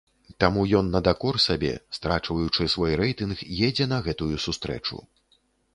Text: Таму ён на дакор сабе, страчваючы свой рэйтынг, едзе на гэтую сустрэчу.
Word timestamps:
Таму 0.43 0.61
ён 0.79 0.85
на 0.95 1.01
дакор 1.07 1.35
сабе, 1.43 1.71
страчваючы 1.97 2.69
свой 2.75 2.91
рэйтынг, 3.03 3.47
едзе 3.69 3.85
на 3.95 4.05
гэтую 4.11 4.35
сустрэчу. 4.49 4.97